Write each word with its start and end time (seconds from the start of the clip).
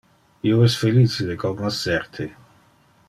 Io 0.51 0.61
es 0.67 0.77
felice 0.83 1.27
de 1.27 1.35
cognoscer 1.43 2.01
te. 2.17 2.29